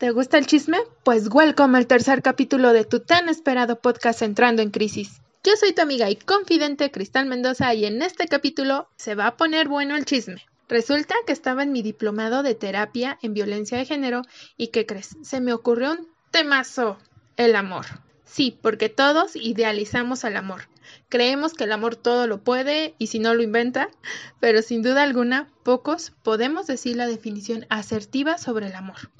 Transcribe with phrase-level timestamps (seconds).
[0.00, 0.78] ¿Te gusta el chisme?
[1.04, 5.20] Pues welcome al tercer capítulo de tu tan esperado podcast Entrando en Crisis.
[5.44, 9.36] Yo soy tu amiga y confidente Cristal Mendoza y en este capítulo se va a
[9.36, 10.42] poner bueno el chisme.
[10.70, 14.22] Resulta que estaba en mi diplomado de terapia en violencia de género
[14.56, 15.18] y ¿qué crees?
[15.20, 16.96] Se me ocurrió un temazo,
[17.36, 17.84] el amor.
[18.24, 20.62] Sí, porque todos idealizamos al amor.
[21.10, 23.90] Creemos que el amor todo lo puede y si no lo inventa,
[24.40, 29.10] pero sin duda alguna, pocos podemos decir la definición asertiva sobre el amor.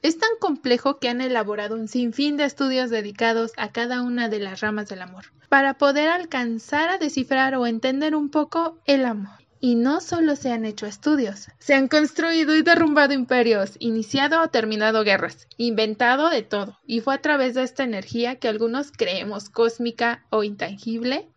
[0.00, 4.38] Es tan complejo que han elaborado un sinfín de estudios dedicados a cada una de
[4.38, 9.38] las ramas del amor, para poder alcanzar a descifrar o entender un poco el amor.
[9.60, 14.48] Y no solo se han hecho estudios, se han construido y derrumbado imperios, iniciado o
[14.50, 19.50] terminado guerras, inventado de todo, y fue a través de esta energía que algunos creemos
[19.50, 21.28] cósmica o intangible,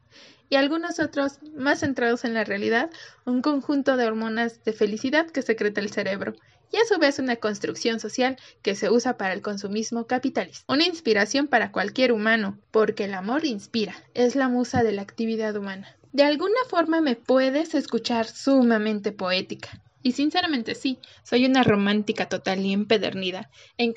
[0.51, 2.91] y algunos otros, más centrados en la realidad,
[3.25, 6.35] un conjunto de hormonas de felicidad que secreta el cerebro,
[6.71, 10.63] y a su vez una construcción social que se usa para el consumismo capitalista.
[10.71, 15.55] Una inspiración para cualquier humano, porque el amor inspira, es la musa de la actividad
[15.55, 15.95] humana.
[16.13, 19.81] De alguna forma me puedes escuchar sumamente poética.
[20.03, 23.49] Y sinceramente sí, soy una romántica total y empedernida.
[23.77, 23.93] En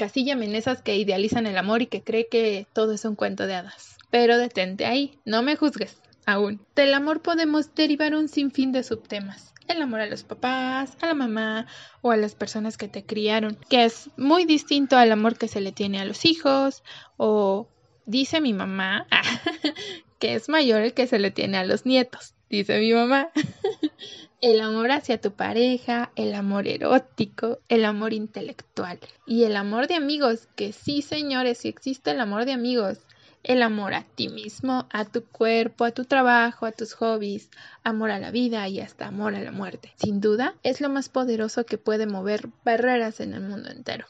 [0.54, 3.96] esas que idealizan el amor y que cree que todo es un cuento de hadas.
[4.10, 6.60] Pero detente ahí, no me juzgues, aún.
[6.76, 9.53] Del amor podemos derivar un sinfín de subtemas.
[9.68, 11.66] El amor a los papás, a la mamá
[12.02, 15.60] o a las personas que te criaron, que es muy distinto al amor que se
[15.60, 16.82] le tiene a los hijos
[17.16, 17.68] o
[18.06, 19.06] dice mi mamá
[20.18, 23.30] que es mayor el que se le tiene a los nietos, dice mi mamá.
[24.40, 29.94] el amor hacia tu pareja, el amor erótico, el amor intelectual y el amor de
[29.94, 32.98] amigos, que sí señores, sí existe el amor de amigos.
[33.44, 37.50] El amor a ti mismo, a tu cuerpo, a tu trabajo, a tus hobbies,
[37.84, 39.92] amor a la vida y hasta amor a la muerte.
[39.96, 44.06] Sin duda, es lo más poderoso que puede mover barreras en el mundo entero.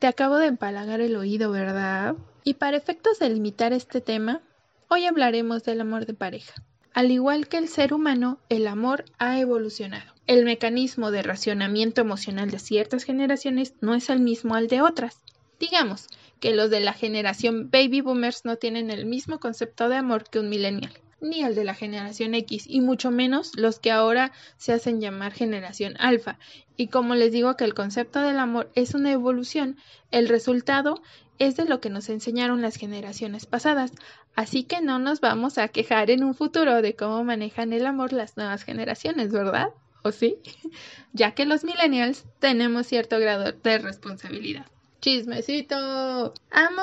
[0.00, 2.16] Te acabo de empalagar el oído, ¿verdad?
[2.42, 4.42] Y para efectos de limitar este tema,
[4.88, 6.54] Hoy hablaremos del amor de pareja.
[6.92, 10.12] Al igual que el ser humano, el amor ha evolucionado.
[10.26, 15.18] El mecanismo de racionamiento emocional de ciertas generaciones no es el mismo al de otras.
[15.58, 16.06] Digamos
[16.40, 20.40] que los de la generación baby boomers no tienen el mismo concepto de amor que
[20.40, 24.72] un millennial, ni el de la generación X, y mucho menos los que ahora se
[24.72, 26.38] hacen llamar generación alfa.
[26.76, 29.76] Y como les digo que el concepto del amor es una evolución,
[30.10, 31.02] el resultado
[31.38, 33.92] es de lo que nos enseñaron las generaciones pasadas,
[34.34, 38.12] así que no nos vamos a quejar en un futuro de cómo manejan el amor
[38.12, 39.68] las nuevas generaciones, ¿verdad?
[40.02, 40.36] ¿O sí?
[41.12, 44.66] ya que los millennials tenemos cierto grado de responsabilidad.
[45.04, 46.32] Chismecito.
[46.50, 46.82] Amo,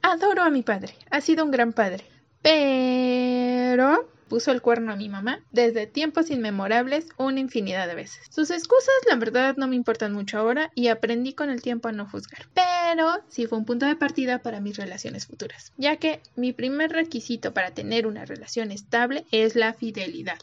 [0.00, 2.02] adoro a mi padre, ha sido un gran padre,
[2.40, 8.24] pero puso el cuerno a mi mamá desde tiempos inmemorables una infinidad de veces.
[8.30, 11.92] Sus excusas, la verdad, no me importan mucho ahora y aprendí con el tiempo a
[11.92, 12.46] no juzgar.
[12.54, 16.92] Pero sí fue un punto de partida para mis relaciones futuras, ya que mi primer
[16.92, 20.38] requisito para tener una relación estable es la fidelidad.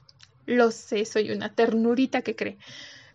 [0.46, 2.60] Lo sé, soy una ternurita que cree.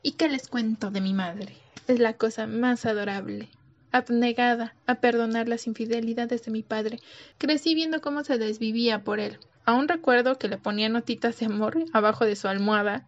[0.03, 1.54] ¿Y qué les cuento de mi madre?
[1.87, 3.50] Es la cosa más adorable
[3.93, 6.99] abnegada a perdonar las infidelidades de mi padre.
[7.39, 11.78] Crecí viendo cómo se desvivía por él, Aún recuerdo que le ponía notitas de amor
[11.93, 13.06] abajo de su almohada,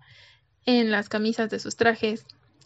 [0.65, 2.25] en las camisas de sus trajes,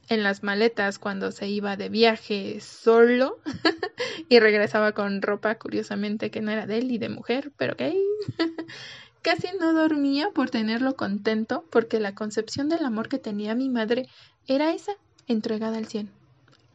[0.08, 3.38] en las maletas cuando se iba de viaje solo
[4.28, 7.98] y regresaba con ropa curiosamente que no era de él y de mujer, pero que
[9.22, 14.08] casi no dormía por tenerlo contento porque la concepción del amor que tenía mi madre
[14.46, 14.92] era esa,
[15.26, 16.10] entregada al cien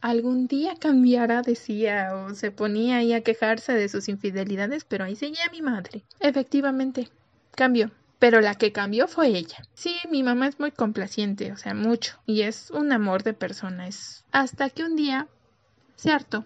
[0.02, 5.16] algún día cambiará, decía, o se ponía ahí a quejarse de sus infidelidades, pero ahí
[5.16, 6.02] seguía mi madre.
[6.20, 7.08] Efectivamente,
[7.52, 7.90] cambió.
[8.18, 9.64] Pero la que cambió fue ella.
[9.74, 12.20] Sí, mi mamá es muy complaciente, o sea, mucho.
[12.26, 13.88] Y es un amor de persona.
[13.88, 14.24] Es...
[14.32, 15.28] Hasta que un día
[15.96, 16.44] se hartó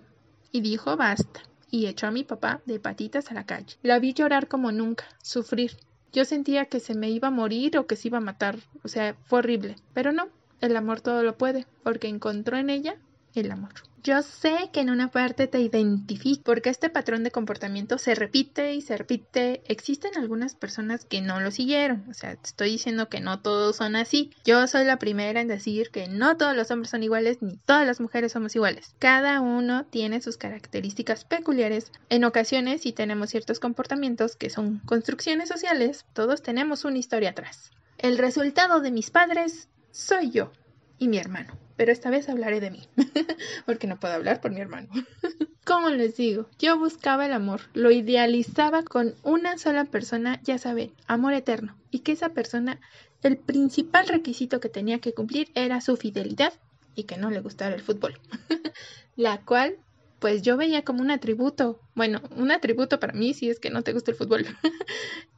[0.52, 1.40] y dijo basta.
[1.70, 3.76] Y echó a mi papá de patitas a la calle.
[3.82, 5.76] La vi llorar como nunca, sufrir.
[6.12, 8.58] Yo sentía que se me iba a morir o que se iba a matar.
[8.82, 9.76] O sea, fue horrible.
[9.92, 10.28] Pero no,
[10.60, 12.96] el amor todo lo puede, porque encontró en ella
[13.40, 13.72] el amor.
[14.06, 18.72] Yo sé que en una parte te identifico porque este patrón de comportamiento se repite
[18.72, 19.64] y se repite.
[19.66, 22.04] Existen algunas personas que no lo siguieron.
[22.08, 24.30] O sea, estoy diciendo que no todos son así.
[24.44, 27.84] Yo soy la primera en decir que no todos los hombres son iguales ni todas
[27.84, 28.94] las mujeres somos iguales.
[29.00, 31.90] Cada uno tiene sus características peculiares.
[32.08, 37.72] En ocasiones, si tenemos ciertos comportamientos que son construcciones sociales, todos tenemos una historia atrás.
[37.98, 40.52] El resultado de mis padres soy yo
[40.98, 42.82] y mi hermano pero esta vez hablaré de mí,
[43.66, 44.88] porque no puedo hablar por mi hermano.
[45.64, 50.92] Como les digo, yo buscaba el amor, lo idealizaba con una sola persona, ya saben,
[51.06, 52.80] amor eterno, y que esa persona,
[53.22, 56.54] el principal requisito que tenía que cumplir era su fidelidad
[56.94, 58.18] y que no le gustara el fútbol,
[59.16, 59.76] la cual
[60.18, 61.78] pues yo veía como un atributo.
[61.94, 64.46] Bueno, un atributo para mí si es que no te gusta el fútbol.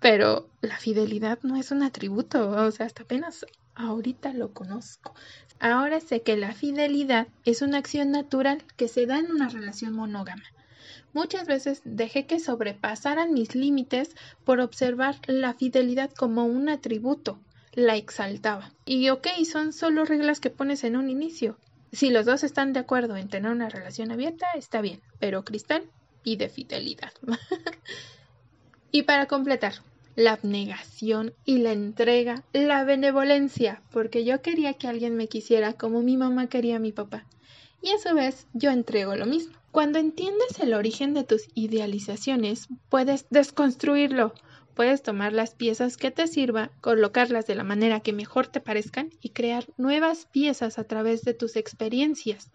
[0.01, 3.45] Pero la fidelidad no es un atributo, o sea, hasta apenas
[3.75, 5.15] ahorita lo conozco.
[5.61, 9.93] Ahora sé que la fidelidad es una acción natural que se da en una relación
[9.93, 10.45] monógama.
[11.13, 14.15] Muchas veces dejé que sobrepasaran mis límites
[14.45, 17.41] por observar la fidelidad como un atributo,
[17.73, 18.73] la exaltaba.
[18.85, 21.59] Y ok, son solo reglas que pones en un inicio.
[21.93, 25.91] Si los dos están de acuerdo en tener una relación abierta, está bien, pero Cristal
[26.23, 27.13] pide fidelidad.
[28.93, 29.75] y para completar,
[30.19, 36.03] la abnegación y la entrega, la benevolencia, porque yo quería que alguien me quisiera como
[36.03, 37.25] mi mamá quería a mi papá.
[37.81, 39.57] Y a su vez yo entrego lo mismo.
[39.71, 44.35] Cuando entiendes el origen de tus idealizaciones, puedes desconstruirlo,
[44.75, 49.11] Puedes tomar las piezas que te sirva, colocarlas de la manera que mejor te parezcan
[49.21, 52.53] y crear nuevas piezas a través de tus experiencias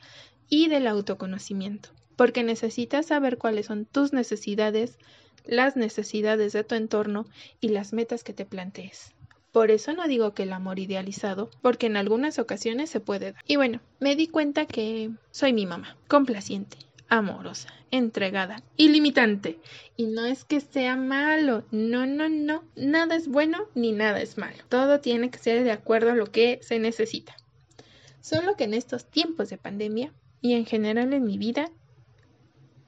[0.48, 1.90] y del autoconocimiento.
[2.16, 4.98] Porque necesitas saber cuáles son tus necesidades,
[5.46, 7.26] las necesidades de tu entorno
[7.60, 9.14] y las metas que te plantees.
[9.52, 13.44] Por eso no digo que el amor idealizado, porque en algunas ocasiones se puede dar.
[13.48, 16.78] Y bueno, me di cuenta que soy mi mamá, complaciente,
[17.08, 19.60] amorosa, entregada, ilimitante.
[19.96, 24.40] Y no es que sea malo, no, no, no, nada es bueno ni nada es
[24.40, 24.58] malo.
[24.70, 27.36] Todo tiene que ser de acuerdo a lo que se necesita.
[28.22, 30.12] Solo que en estos tiempos de pandemia
[30.42, 31.70] y en general en mi vida,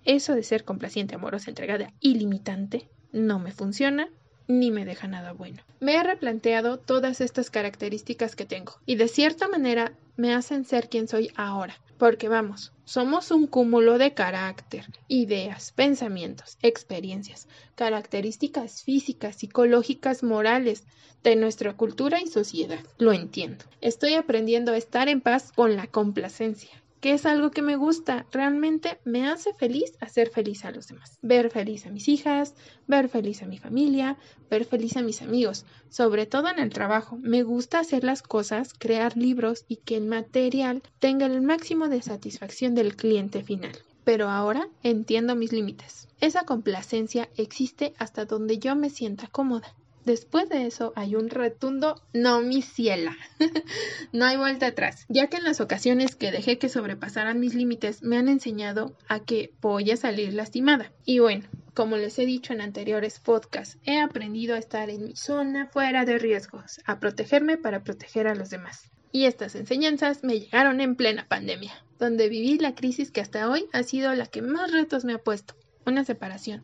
[0.05, 4.09] eso de ser complaciente, amorosa, entregada, ilimitante, no me funciona
[4.47, 5.63] ni me deja nada bueno.
[5.79, 10.89] Me he replanteado todas estas características que tengo y de cierta manera me hacen ser
[10.89, 11.75] quien soy ahora.
[11.97, 20.83] Porque vamos, somos un cúmulo de carácter, ideas, pensamientos, experiencias, características físicas, psicológicas, morales
[21.23, 22.83] de nuestra cultura y sociedad.
[22.97, 23.63] Lo entiendo.
[23.79, 28.25] Estoy aprendiendo a estar en paz con la complacencia, que es algo que me gusta,
[28.31, 31.19] realmente me hace feliz hacer feliz a los demás.
[31.21, 32.55] Ver feliz a mis hijas,
[32.87, 34.17] ver feliz a mi familia,
[34.49, 37.19] ver feliz a mis amigos, sobre todo en el trabajo.
[37.21, 42.01] Me gusta hacer las cosas, crear libros y que el material tenga el máximo de
[42.01, 43.77] satisfacción del cliente final.
[44.03, 46.07] Pero ahora entiendo mis límites.
[46.21, 49.75] Esa complacencia existe hasta donde yo me sienta cómoda.
[50.05, 53.17] Después de eso hay un retundo no mi ciela.
[54.13, 58.03] no hay vuelta atrás, ya que en las ocasiones que dejé que sobrepasaran mis límites
[58.03, 60.91] me han enseñado a que voy a salir lastimada.
[61.05, 65.15] Y bueno, como les he dicho en anteriores podcasts, he aprendido a estar en mi
[65.15, 68.91] zona fuera de riesgos, a protegerme para proteger a los demás.
[69.11, 73.65] Y estas enseñanzas me llegaron en plena pandemia, donde viví la crisis que hasta hoy
[73.73, 76.63] ha sido la que más retos me ha puesto, una separación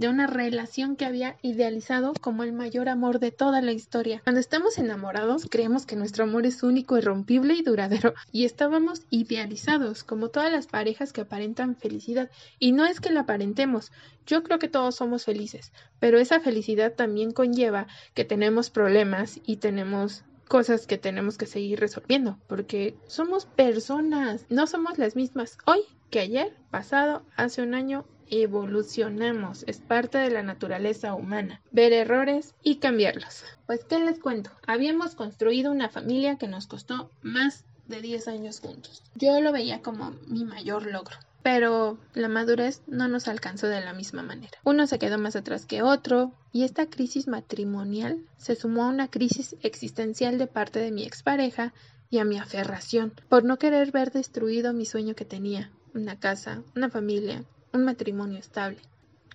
[0.00, 4.22] de una relación que había idealizado como el mayor amor de toda la historia.
[4.24, 10.02] Cuando estamos enamorados, creemos que nuestro amor es único, irrompible y duradero, y estábamos idealizados,
[10.02, 12.30] como todas las parejas que aparentan felicidad.
[12.58, 13.92] Y no es que la aparentemos,
[14.26, 19.56] yo creo que todos somos felices, pero esa felicidad también conlleva que tenemos problemas y
[19.56, 25.80] tenemos cosas que tenemos que seguir resolviendo, porque somos personas, no somos las mismas hoy
[26.08, 32.54] que ayer, pasado, hace un año evolucionamos, es parte de la naturaleza humana, ver errores
[32.62, 33.44] y cambiarlos.
[33.66, 34.50] Pues, ¿qué les cuento?
[34.66, 39.02] Habíamos construido una familia que nos costó más de 10 años juntos.
[39.14, 41.16] Yo lo veía como mi mayor logro.
[41.42, 44.58] Pero la madurez no nos alcanzó de la misma manera.
[44.62, 49.08] Uno se quedó más atrás que otro y esta crisis matrimonial se sumó a una
[49.08, 51.72] crisis existencial de parte de mi expareja
[52.10, 56.62] y a mi aferración por no querer ver destruido mi sueño que tenía, una casa,
[56.76, 58.78] una familia, un matrimonio estable.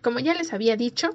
[0.01, 1.09] Como ya les había dicho,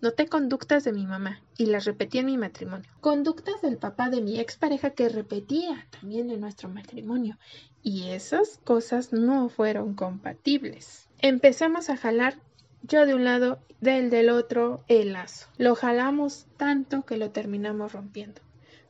[0.00, 2.88] noté conductas de mi mamá y las repetí en mi matrimonio.
[3.00, 7.38] Conductas del papá de mi expareja que repetía también en nuestro matrimonio.
[7.82, 11.08] Y esas cosas no fueron compatibles.
[11.20, 12.38] Empezamos a jalar
[12.82, 15.48] yo de un lado, del del otro, el lazo.
[15.58, 18.40] Lo jalamos tanto que lo terminamos rompiendo.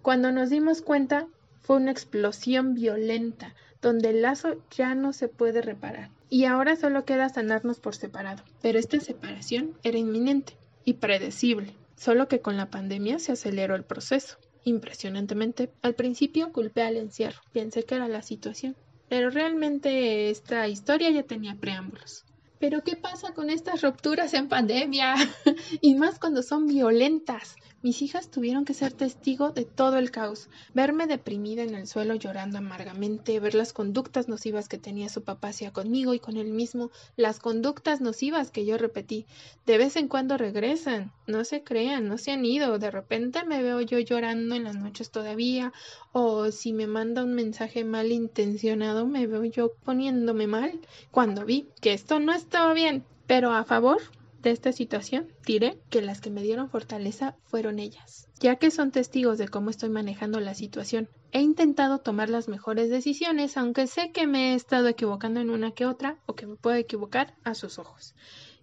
[0.03, 1.29] Cuando nos dimos cuenta,
[1.63, 7.05] fue una explosión violenta, donde el lazo ya no se puede reparar y ahora solo
[7.05, 8.43] queda sanarnos por separado.
[8.63, 13.85] Pero esta separación era inminente y predecible, solo que con la pandemia se aceleró el
[13.85, 14.37] proceso.
[14.65, 18.77] Impresionantemente, al principio culpé al encierro, pensé que era la situación,
[19.09, 22.25] pero realmente esta historia ya tenía preámbulos.
[22.59, 25.15] Pero ¿qué pasa con estas rupturas en pandemia?
[25.81, 27.57] y más cuando son violentas.
[27.83, 32.17] Mis hijas tuvieron que ser testigo de todo el caos, verme deprimida en el suelo
[32.17, 36.51] llorando amargamente, ver las conductas nocivas que tenía su papá hacia conmigo y con él
[36.51, 39.27] mismo, las conductas nocivas que yo repetí.
[39.67, 43.63] De vez en cuando regresan, no se crean, no se han ido, de repente me
[43.63, 45.73] veo yo llorando en las noches todavía,
[46.11, 51.93] o si me manda un mensaje malintencionado me veo yo poniéndome mal cuando vi que
[51.93, 53.05] esto no estaba bien.
[53.27, 54.01] Pero a favor,
[54.41, 58.93] de esta situación, diré que las que me dieron fortaleza fueron ellas, ya que son
[58.93, 61.09] testigos de cómo estoy manejando la situación.
[61.33, 65.73] He intentado tomar las mejores decisiones, aunque sé que me he estado equivocando en una
[65.73, 68.15] que otra o que me puedo equivocar a sus ojos.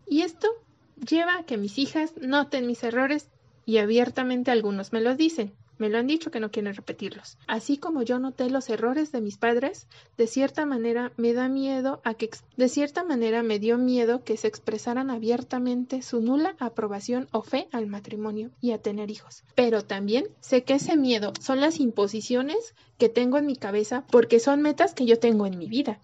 [0.07, 0.47] Y esto
[1.05, 3.29] lleva a que mis hijas noten mis errores
[3.65, 5.53] y abiertamente algunos me lo dicen.
[5.77, 7.37] Me lo han dicho que no quieren repetirlos.
[7.47, 9.87] Así como yo noté los errores de mis padres,
[10.17, 14.37] de cierta manera me da miedo a que de cierta manera me dio miedo que
[14.37, 19.43] se expresaran abiertamente su nula aprobación o fe al matrimonio y a tener hijos.
[19.55, 24.39] Pero también sé que ese miedo son las imposiciones que tengo en mi cabeza porque
[24.39, 25.99] son metas que yo tengo en mi vida.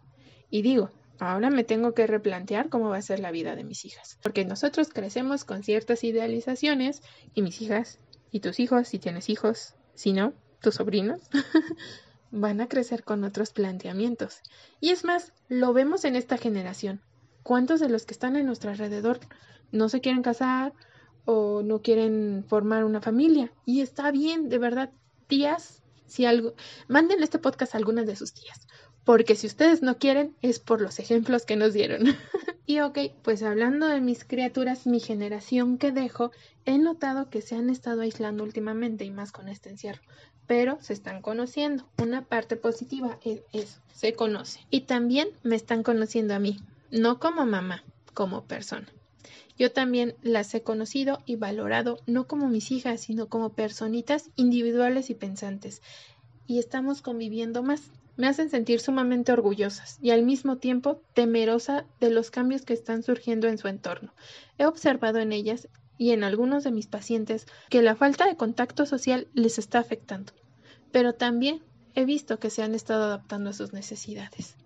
[0.50, 3.84] Y digo, Ahora me tengo que replantear cómo va a ser la vida de mis
[3.84, 7.02] hijas, porque nosotros crecemos con ciertas idealizaciones
[7.34, 8.00] y mis hijas
[8.32, 11.22] y tus hijos, si tienes hijos, si no, tus sobrinos,
[12.32, 14.42] van a crecer con otros planteamientos.
[14.80, 17.02] Y es más, lo vemos en esta generación.
[17.44, 19.20] ¿Cuántos de los que están a nuestro alrededor
[19.72, 20.74] no se quieren casar
[21.26, 23.52] o no quieren formar una familia?
[23.66, 24.92] Y está bien, de verdad,
[25.28, 26.54] tías, si algo,
[26.88, 28.68] mándenle este podcast a algunas de sus tías
[29.10, 32.04] porque si ustedes no quieren es por los ejemplos que nos dieron.
[32.70, 36.30] y ok, pues hablando de mis criaturas, mi generación que dejo,
[36.66, 40.04] he notado que se han estado aislando últimamente y más con este encierro,
[40.46, 41.90] pero se están conociendo.
[41.98, 44.60] Una parte positiva es eso, se conoce.
[44.70, 46.60] Y también me están conociendo a mí,
[46.92, 47.84] no como mamá,
[48.14, 48.88] como persona.
[49.58, 55.10] Yo también las he conocido y valorado no como mis hijas, sino como personitas individuales
[55.10, 55.82] y pensantes.
[56.46, 57.82] Y estamos conviviendo más
[58.20, 63.02] me hacen sentir sumamente orgullosas y al mismo tiempo temerosa de los cambios que están
[63.02, 64.14] surgiendo en su entorno.
[64.58, 68.86] He observado en ellas y en algunos de mis pacientes que la falta de contacto
[68.86, 70.34] social les está afectando,
[70.92, 71.64] pero también
[71.96, 74.58] he visto que se han estado adaptando a sus necesidades.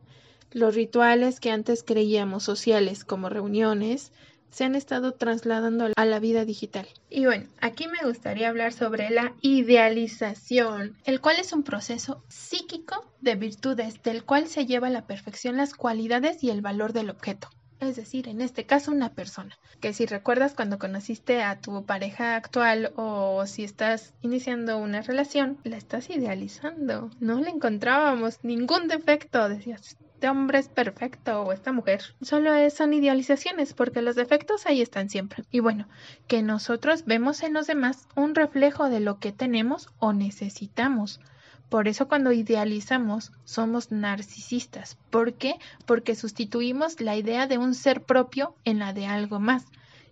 [0.49, 4.11] Los rituales que antes creíamos sociales como reuniones,
[4.53, 6.87] se han estado trasladando a la vida digital.
[7.09, 13.03] Y bueno, aquí me gustaría hablar sobre la idealización, el cual es un proceso psíquico
[13.19, 17.09] de virtudes del cual se lleva a la perfección las cualidades y el valor del
[17.09, 17.49] objeto.
[17.79, 19.57] Es decir, en este caso una persona.
[19.81, 25.57] Que si recuerdas cuando conociste a tu pareja actual o si estás iniciando una relación,
[25.63, 27.09] la estás idealizando.
[27.19, 29.49] No le encontrábamos ningún defecto.
[29.49, 32.01] Decías, este hombre es perfecto o esta mujer.
[32.21, 35.43] Solo son idealizaciones porque los defectos ahí están siempre.
[35.51, 35.85] Y bueno,
[36.27, 41.19] que nosotros vemos en los demás un reflejo de lo que tenemos o necesitamos.
[41.67, 44.97] Por eso cuando idealizamos somos narcisistas.
[45.09, 45.55] ¿Por qué?
[45.85, 49.65] Porque sustituimos la idea de un ser propio en la de algo más.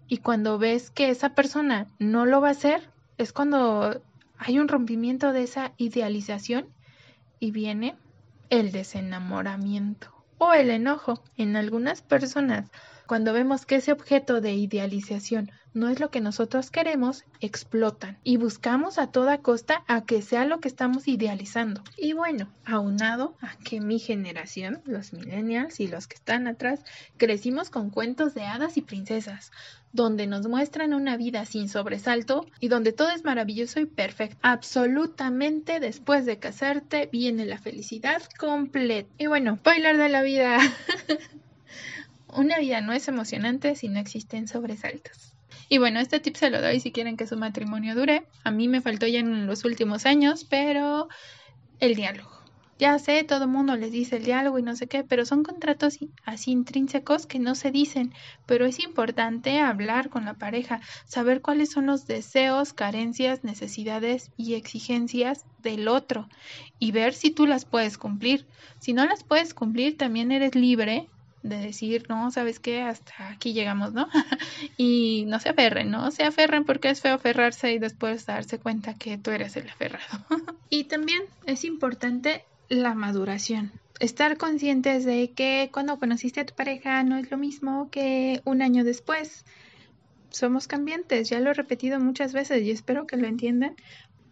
[0.09, 4.01] Y cuando ves que esa persona no lo va a hacer, es cuando
[4.37, 6.67] hay un rompimiento de esa idealización
[7.39, 7.95] y viene
[8.51, 12.69] el desenamoramiento o el enojo en algunas personas.
[13.07, 18.35] Cuando vemos que ese objeto de idealización no es lo que nosotros queremos, explotan y
[18.35, 21.81] buscamos a toda costa a que sea lo que estamos idealizando.
[21.97, 26.83] Y bueno, aunado a que mi generación, los millennials y los que están atrás,
[27.15, 29.51] crecimos con cuentos de hadas y princesas,
[29.93, 34.37] donde nos muestran una vida sin sobresalto y donde todo es maravilloso y perfecto.
[34.41, 39.09] Absolutamente después de casarte viene la felicidad completa.
[39.17, 40.59] Y bueno, bailar de la vida.
[42.33, 45.33] una vida no es emocionante si no existen sobresaltos.
[45.67, 48.25] Y bueno, este tip se lo doy si quieren que su matrimonio dure.
[48.43, 51.07] A mí me faltó ya en los últimos años, pero
[51.79, 52.30] el diálogo.
[52.81, 55.43] Ya sé, todo el mundo les dice el diálogo y no sé qué, pero son
[55.43, 58.11] contratos así intrínsecos que no se dicen.
[58.47, 64.55] Pero es importante hablar con la pareja, saber cuáles son los deseos, carencias, necesidades y
[64.55, 66.27] exigencias del otro
[66.79, 68.47] y ver si tú las puedes cumplir.
[68.79, 71.07] Si no las puedes cumplir, también eres libre
[71.43, 72.81] de decir, no, ¿sabes qué?
[72.81, 74.09] Hasta aquí llegamos, ¿no?
[74.77, 76.09] y no se aferren, ¿no?
[76.09, 80.25] Se aferren porque es feo aferrarse y después darse cuenta que tú eres el aferrado.
[80.71, 83.71] y también es importante la maduración.
[83.99, 88.61] Estar conscientes de que cuando conociste a tu pareja no es lo mismo que un
[88.61, 89.45] año después.
[90.29, 93.75] Somos cambiantes, ya lo he repetido muchas veces y espero que lo entiendan.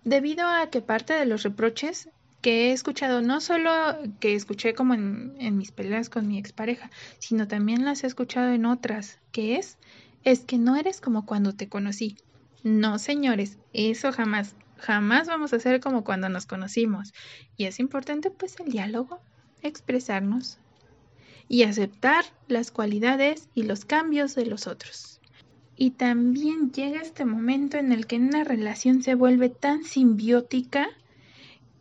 [0.05, 2.10] Debido a que parte de los reproches
[2.41, 3.72] que he escuchado, no solo
[4.22, 8.65] que escuché como en, mis peleas con mi expareja, sino también las he escuchado en
[8.65, 9.77] otras, que es,
[10.24, 12.15] es que no eres como cuando te conocí.
[12.63, 17.13] No, señores, eso jamás, jamás vamos a ser como cuando nos conocimos.
[17.57, 19.19] Y es importante pues el diálogo,
[19.62, 20.57] expresarnos
[21.48, 25.19] y aceptar las cualidades y los cambios de los otros.
[25.75, 30.89] Y también llega este momento en el que una relación se vuelve tan simbiótica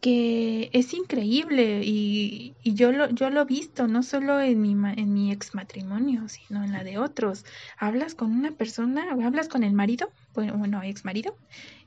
[0.00, 5.12] que es increíble y, yo, lo, yo lo he visto, no solo en mi, en
[5.12, 7.45] mi ex matrimonio, sino en la de otros.
[7.76, 11.35] Hablas con una persona, hablas con el marido, bueno, ex marido,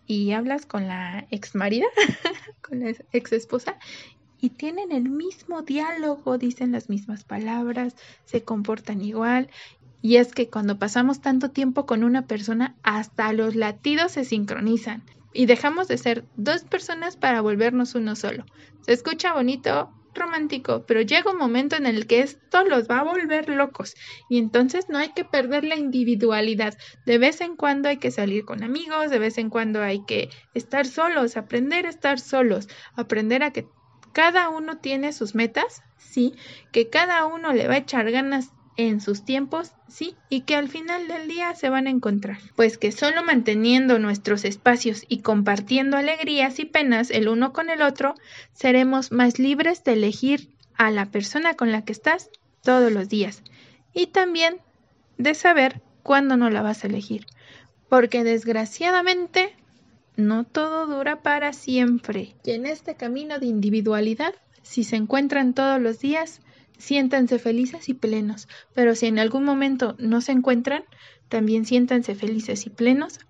[0.08, 1.88] y hablas con la ex marida,
[2.62, 3.78] con la ex esposa,
[4.40, 9.50] y tienen el mismo diálogo, dicen las mismas palabras, se comportan igual.
[10.02, 15.04] Y es que cuando pasamos tanto tiempo con una persona, hasta los latidos se sincronizan
[15.32, 18.46] y dejamos de ser dos personas para volvernos uno solo.
[18.82, 23.04] Se escucha bonito, romántico, pero llega un momento en el que esto los va a
[23.04, 23.96] volver locos
[24.30, 26.78] y entonces no hay que perder la individualidad.
[27.06, 30.30] De vez en cuando hay que salir con amigos, de vez en cuando hay que
[30.54, 33.68] estar solos, aprender a estar solos, aprender a que
[34.14, 36.36] cada uno tiene sus metas, sí,
[36.72, 40.70] que cada uno le va a echar ganas en sus tiempos, sí, y que al
[40.70, 42.38] final del día se van a encontrar.
[42.56, 47.82] Pues que solo manteniendo nuestros espacios y compartiendo alegrías y penas el uno con el
[47.82, 48.16] otro,
[48.54, 52.30] seremos más libres de elegir a la persona con la que estás
[52.64, 53.44] todos los días.
[53.94, 54.58] Y también
[55.18, 57.26] de saber cuándo no la vas a elegir.
[57.90, 59.54] Porque desgraciadamente
[60.16, 62.36] no todo dura para siempre.
[62.44, 66.42] Y en este camino de individualidad, si se encuentran todos los días,
[66.82, 68.50] siéntanse felices y plenos.
[68.74, 70.84] Pero si en algún momento no se encuentran,
[71.30, 73.22] también siéntanse felices y plenos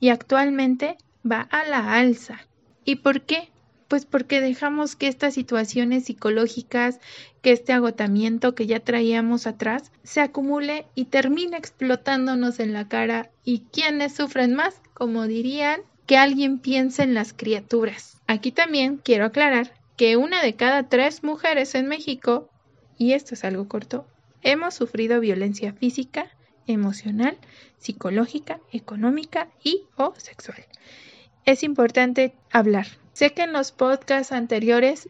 [0.00, 0.96] y actualmente
[1.30, 2.40] va a la alza.
[2.84, 3.50] ¿Y por qué?
[3.88, 7.00] Pues porque dejamos que estas situaciones psicológicas,
[7.42, 13.30] que este agotamiento que ya traíamos atrás, se acumule y termine explotándonos en la cara.
[13.44, 14.80] ¿Y quiénes sufren más?
[14.94, 18.20] Como dirían, que alguien piense en las criaturas.
[18.26, 22.48] Aquí también quiero aclarar que una de cada tres mujeres en México,
[22.98, 24.06] y esto es algo corto,
[24.42, 26.30] hemos sufrido violencia física,
[26.66, 27.38] emocional,
[27.78, 30.64] psicológica, económica y o sexual.
[31.44, 32.86] Es importante hablar.
[33.12, 35.08] Sé que en los podcasts anteriores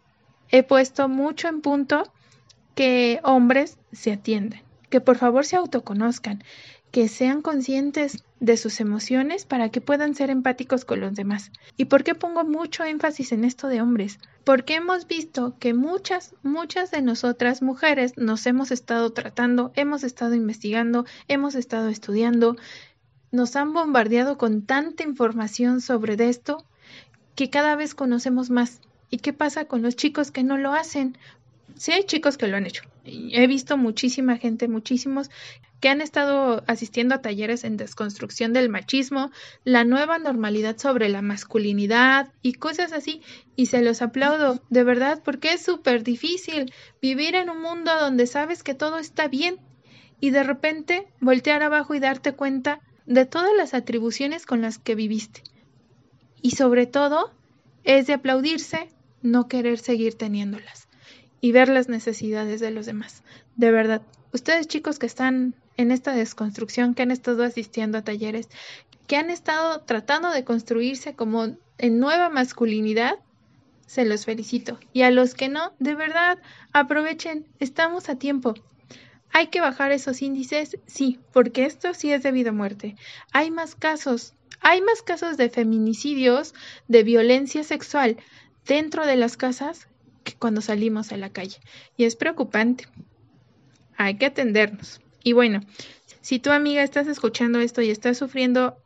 [0.50, 2.12] he puesto mucho en punto
[2.74, 6.42] que hombres se atienden, que por favor se autoconozcan,
[6.94, 11.50] que sean conscientes de sus emociones para que puedan ser empáticos con los demás.
[11.76, 14.20] ¿Y por qué pongo mucho énfasis en esto de hombres?
[14.44, 20.36] Porque hemos visto que muchas, muchas de nosotras mujeres nos hemos estado tratando, hemos estado
[20.36, 22.54] investigando, hemos estado estudiando,
[23.32, 26.64] nos han bombardeado con tanta información sobre esto
[27.34, 28.80] que cada vez conocemos más.
[29.10, 31.18] ¿Y qué pasa con los chicos que no lo hacen?
[31.76, 32.82] Sí hay chicos que lo han hecho.
[33.04, 35.30] He visto muchísima gente, muchísimos
[35.80, 39.30] que han estado asistiendo a talleres en desconstrucción del machismo,
[39.64, 43.20] la nueva normalidad sobre la masculinidad y cosas así,
[43.56, 48.26] y se los aplaudo, de verdad, porque es súper difícil vivir en un mundo donde
[48.26, 49.58] sabes que todo está bien
[50.20, 54.94] y de repente voltear abajo y darte cuenta de todas las atribuciones con las que
[54.94, 55.42] viviste.
[56.40, 57.32] Y sobre todo,
[57.82, 58.88] es de aplaudirse
[59.20, 60.83] no querer seguir teniéndolas
[61.44, 63.22] y ver las necesidades de los demás.
[63.56, 64.00] De verdad,
[64.32, 68.48] ustedes chicos que están en esta desconstrucción, que han estado asistiendo a talleres,
[69.06, 73.18] que han estado tratando de construirse como en nueva masculinidad,
[73.86, 74.80] se los felicito.
[74.94, 76.38] Y a los que no, de verdad,
[76.72, 78.54] aprovechen, estamos a tiempo.
[79.30, 80.78] ¿Hay que bajar esos índices?
[80.86, 82.96] Sí, porque esto sí es debido a muerte.
[83.34, 86.54] Hay más casos, hay más casos de feminicidios,
[86.88, 88.16] de violencia sexual
[88.64, 89.88] dentro de las casas
[90.24, 91.58] que cuando salimos a la calle.
[91.96, 92.88] Y es preocupante.
[93.96, 95.00] Hay que atendernos.
[95.22, 95.60] Y bueno,
[96.20, 98.76] si tu amiga estás escuchando esto y estás sufriendo,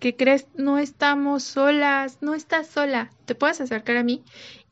[0.00, 0.46] ¿qué crees?
[0.56, 3.10] No estamos solas, no estás sola.
[3.24, 4.22] Te puedes acercar a mí.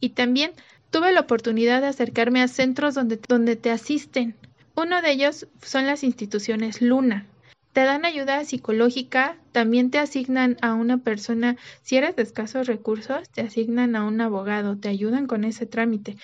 [0.01, 0.53] Y también
[0.91, 4.35] tuve la oportunidad de acercarme a centros donde, donde te asisten.
[4.75, 7.27] Uno de ellos son las instituciones Luna.
[7.73, 13.29] Te dan ayuda psicológica, también te asignan a una persona, si eres de escasos recursos,
[13.31, 16.17] te asignan a un abogado, te ayudan con ese trámite.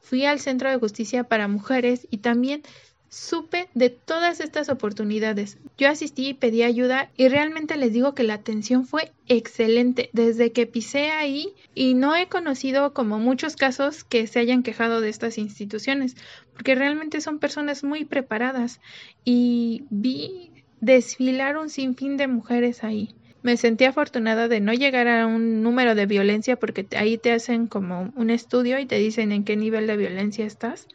[0.00, 2.62] Fui al Centro de Justicia para Mujeres y también
[3.08, 5.58] supe de todas estas oportunidades.
[5.78, 10.52] Yo asistí y pedí ayuda y realmente les digo que la atención fue excelente desde
[10.52, 15.08] que pisé ahí y no he conocido como muchos casos que se hayan quejado de
[15.08, 16.16] estas instituciones
[16.52, 18.80] porque realmente son personas muy preparadas
[19.24, 23.14] y vi desfilar un sinfín de mujeres ahí.
[23.42, 27.66] Me sentí afortunada de no llegar a un número de violencia porque ahí te hacen
[27.66, 30.88] como un estudio y te dicen en qué nivel de violencia estás.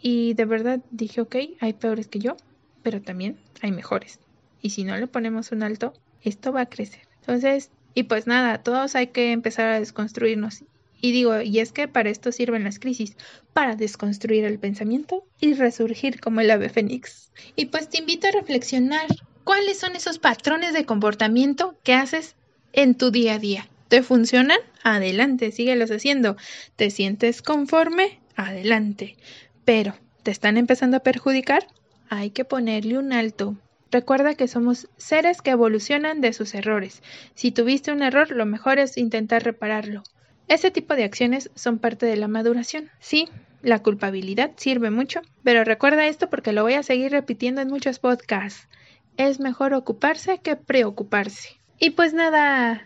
[0.00, 2.36] Y de verdad dije, ok, hay peores que yo,
[2.82, 4.18] pero también hay mejores.
[4.62, 7.02] Y si no le ponemos un alto, esto va a crecer.
[7.20, 10.64] Entonces, y pues nada, todos hay que empezar a desconstruirnos.
[11.00, 13.16] Y digo, y es que para esto sirven las crisis,
[13.52, 17.30] para desconstruir el pensamiento y resurgir como el ave fénix.
[17.56, 19.06] Y pues te invito a reflexionar
[19.44, 22.36] cuáles son esos patrones de comportamiento que haces
[22.72, 23.68] en tu día a día.
[23.88, 24.58] ¿Te funcionan?
[24.84, 26.36] Adelante, síguelos haciendo.
[26.76, 28.20] ¿Te sientes conforme?
[28.36, 29.16] Adelante.
[29.64, 31.66] Pero, ¿te están empezando a perjudicar?
[32.08, 33.56] Hay que ponerle un alto.
[33.90, 37.02] Recuerda que somos seres que evolucionan de sus errores.
[37.34, 40.04] Si tuviste un error, lo mejor es intentar repararlo.
[40.50, 42.90] Ese tipo de acciones son parte de la maduración.
[42.98, 43.26] Sí,
[43.62, 47.98] la culpabilidad sirve mucho, pero recuerda esto porque lo voy a seguir repitiendo en muchos
[48.00, 48.68] podcasts
[49.16, 51.60] es mejor ocuparse que preocuparse.
[51.78, 52.82] Y pues nada,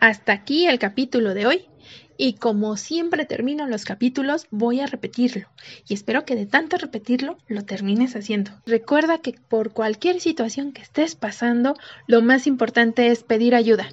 [0.00, 1.66] hasta aquí el capítulo de hoy.
[2.18, 5.48] Y como siempre termino los capítulos, voy a repetirlo.
[5.88, 8.52] Y espero que de tanto repetirlo, lo termines haciendo.
[8.64, 11.74] Recuerda que por cualquier situación que estés pasando,
[12.06, 13.88] lo más importante es pedir ayuda.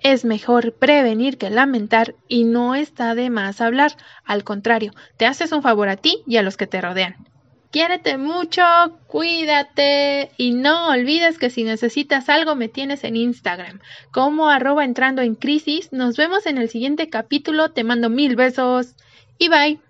[0.00, 3.92] Es mejor prevenir que lamentar y no está de más hablar.
[4.24, 7.16] Al contrario, te haces un favor a ti y a los que te rodean.
[7.70, 8.62] Quiérete mucho,
[9.08, 13.80] cuídate y no olvides que si necesitas algo me tienes en Instagram
[14.10, 15.92] como arroba entrando en crisis.
[15.92, 17.70] Nos vemos en el siguiente capítulo.
[17.70, 18.94] Te mando mil besos
[19.38, 19.80] y bye.